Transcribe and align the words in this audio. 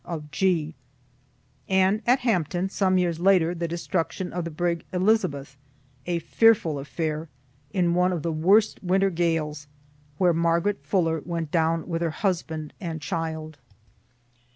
of 0.03 0.31
G.) 0.31 0.73
And 1.69 2.01
at 2.07 2.21
Hampton, 2.21 2.69
some 2.69 2.97
years 2.97 3.19
later, 3.19 3.53
the 3.53 3.67
destruction 3.67 4.33
of 4.33 4.45
the 4.45 4.49
brig 4.49 4.83
"Elizabeth," 4.91 5.55
a 6.07 6.17
fearful 6.17 6.79
affair, 6.79 7.29
in 7.71 7.93
one 7.93 8.11
of 8.11 8.23
the 8.23 8.31
worst 8.31 8.81
winter 8.83 9.11
gales, 9.11 9.67
where 10.17 10.33
Margaret 10.33 10.79
Fuller 10.81 11.21
went 11.23 11.51
down, 11.51 11.87
with 11.87 12.01
her 12.01 12.09
husband 12.09 12.73
and 12.81 12.99
child. 12.99 13.59